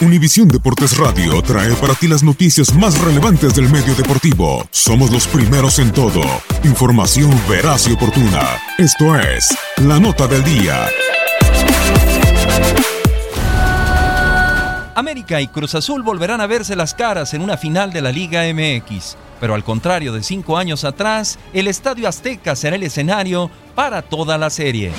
Univisión 0.00 0.48
Deportes 0.48 0.96
Radio 0.96 1.42
trae 1.42 1.72
para 1.74 1.94
ti 1.94 2.08
las 2.08 2.22
noticias 2.22 2.74
más 2.74 2.98
relevantes 2.98 3.54
del 3.54 3.68
medio 3.68 3.94
deportivo. 3.94 4.66
Somos 4.70 5.10
los 5.10 5.26
primeros 5.26 5.78
en 5.78 5.92
todo. 5.92 6.22
Información 6.64 7.30
veraz 7.48 7.86
y 7.86 7.92
oportuna. 7.92 8.40
Esto 8.78 9.14
es 9.18 9.54
La 9.76 10.00
Nota 10.00 10.26
del 10.26 10.42
Día. 10.42 10.86
América 14.94 15.40
y 15.40 15.48
Cruz 15.48 15.74
Azul 15.74 16.02
volverán 16.02 16.40
a 16.40 16.46
verse 16.46 16.76
las 16.76 16.94
caras 16.94 17.34
en 17.34 17.42
una 17.42 17.58
final 17.58 17.92
de 17.92 18.00
la 18.00 18.12
Liga 18.12 18.42
MX. 18.52 19.16
Pero 19.40 19.54
al 19.54 19.64
contrario 19.64 20.12
de 20.12 20.22
cinco 20.22 20.56
años 20.56 20.84
atrás, 20.84 21.38
el 21.52 21.68
Estadio 21.68 22.08
Azteca 22.08 22.56
será 22.56 22.76
el 22.76 22.82
escenario 22.82 23.50
para 23.74 24.02
toda 24.02 24.38
la 24.38 24.48
serie. 24.48 24.92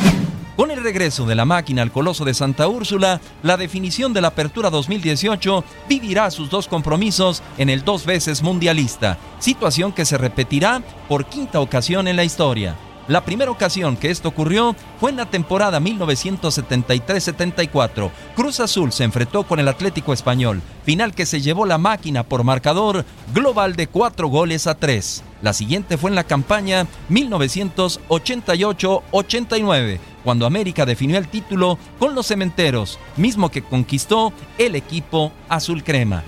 Con 0.57 0.69
el 0.69 0.83
regreso 0.83 1.25
de 1.25 1.33
la 1.33 1.45
máquina 1.45 1.81
al 1.81 1.91
Coloso 1.91 2.25
de 2.25 2.33
Santa 2.33 2.67
Úrsula, 2.67 3.21
la 3.41 3.57
definición 3.57 4.13
de 4.13 4.21
la 4.21 4.27
Apertura 4.27 4.69
2018 4.69 5.63
vivirá 5.87 6.29
sus 6.29 6.49
dos 6.49 6.67
compromisos 6.67 7.41
en 7.57 7.69
el 7.69 7.85
dos 7.85 8.05
veces 8.05 8.43
mundialista, 8.43 9.17
situación 9.39 9.93
que 9.93 10.05
se 10.05 10.17
repetirá 10.17 10.83
por 11.07 11.25
quinta 11.25 11.61
ocasión 11.61 12.07
en 12.07 12.17
la 12.17 12.25
historia. 12.25 12.75
La 13.07 13.25
primera 13.25 13.49
ocasión 13.49 13.97
que 13.97 14.11
esto 14.11 14.29
ocurrió 14.29 14.75
fue 14.99 15.09
en 15.09 15.17
la 15.17 15.25
temporada 15.25 15.79
1973-74. 15.79 18.11
Cruz 18.35 18.59
Azul 18.59 18.91
se 18.91 19.03
enfrentó 19.03 19.41
con 19.43 19.59
el 19.59 19.67
Atlético 19.67 20.13
Español, 20.13 20.61
final 20.83 21.15
que 21.15 21.25
se 21.25 21.41
llevó 21.41 21.65
la 21.65 21.79
máquina 21.79 22.21
por 22.23 22.43
marcador 22.43 23.03
global 23.33 23.75
de 23.75 23.87
cuatro 23.87 24.27
goles 24.27 24.67
a 24.67 24.75
tres. 24.75 25.23
La 25.41 25.53
siguiente 25.53 25.97
fue 25.97 26.11
en 26.11 26.15
la 26.15 26.23
campaña 26.23 26.85
1988-89, 27.09 29.99
cuando 30.23 30.45
América 30.45 30.85
definió 30.85 31.17
el 31.17 31.27
título 31.27 31.77
con 31.99 32.15
los 32.15 32.27
cementeros, 32.27 32.99
mismo 33.17 33.49
que 33.49 33.61
conquistó 33.61 34.33
el 34.57 34.75
equipo 34.75 35.31
azul 35.49 35.83
crema. 35.83 36.23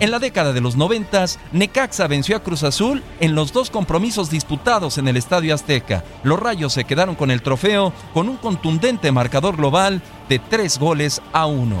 En 0.00 0.12
la 0.12 0.20
década 0.20 0.52
de 0.52 0.60
los 0.60 0.76
90, 0.76 1.24
Necaxa 1.50 2.06
venció 2.06 2.36
a 2.36 2.42
Cruz 2.44 2.62
Azul 2.62 3.02
en 3.18 3.34
los 3.34 3.52
dos 3.52 3.68
compromisos 3.68 4.30
disputados 4.30 4.96
en 4.96 5.08
el 5.08 5.16
Estadio 5.16 5.52
Azteca. 5.52 6.04
Los 6.22 6.38
Rayos 6.38 6.72
se 6.72 6.84
quedaron 6.84 7.16
con 7.16 7.32
el 7.32 7.42
trofeo 7.42 7.92
con 8.14 8.28
un 8.28 8.36
contundente 8.36 9.10
marcador 9.10 9.56
global 9.56 10.00
de 10.28 10.38
tres 10.38 10.78
goles 10.78 11.20
a 11.32 11.46
uno. 11.46 11.78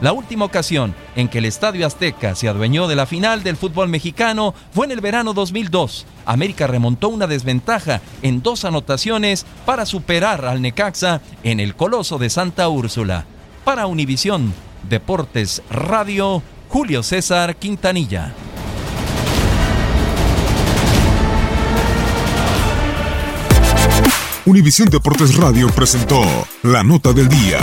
La 0.00 0.12
última 0.12 0.46
ocasión 0.46 0.96
en 1.14 1.28
que 1.28 1.38
el 1.38 1.44
Estadio 1.44 1.86
Azteca 1.86 2.34
se 2.34 2.48
adueñó 2.48 2.88
de 2.88 2.96
la 2.96 3.06
final 3.06 3.44
del 3.44 3.56
fútbol 3.56 3.88
mexicano 3.88 4.52
fue 4.72 4.86
en 4.86 4.92
el 4.92 5.00
verano 5.00 5.32
2002. 5.32 6.06
América 6.26 6.66
remontó 6.66 7.08
una 7.08 7.28
desventaja 7.28 8.00
en 8.22 8.42
dos 8.42 8.64
anotaciones 8.64 9.46
para 9.64 9.86
superar 9.86 10.44
al 10.44 10.60
Necaxa 10.60 11.20
en 11.44 11.60
el 11.60 11.76
Coloso 11.76 12.18
de 12.18 12.30
Santa 12.30 12.68
Úrsula. 12.68 13.26
Para 13.62 13.86
Univisión 13.86 14.52
Deportes 14.88 15.62
Radio, 15.70 16.42
Julio 16.70 17.02
César 17.02 17.56
Quintanilla. 17.56 18.32
Univisión 24.46 24.88
Deportes 24.88 25.36
Radio 25.36 25.66
presentó 25.74 26.22
La 26.62 26.84
Nota 26.84 27.12
del 27.12 27.28
Día. 27.28 27.58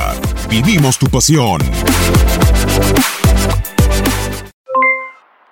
Vivimos 0.49 0.99
tu 0.99 1.07
pasión. 1.07 1.61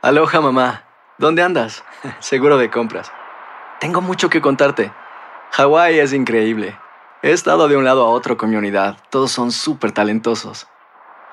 Aloha 0.01 0.41
mamá, 0.41 0.83
¿dónde 1.17 1.41
andas? 1.41 1.85
Seguro 2.19 2.57
de 2.57 2.69
compras. 2.69 3.09
Tengo 3.79 4.01
mucho 4.01 4.29
que 4.29 4.41
contarte. 4.41 4.91
Hawái 5.51 5.99
es 5.99 6.11
increíble. 6.11 6.77
He 7.23 7.31
estado 7.31 7.69
de 7.69 7.77
un 7.77 7.85
lado 7.85 8.03
a 8.03 8.09
otro 8.09 8.35
con 8.35 8.49
mi 8.49 8.57
unidad. 8.57 8.97
Todos 9.09 9.31
son 9.31 9.53
súper 9.53 9.93
talentosos. 9.93 10.67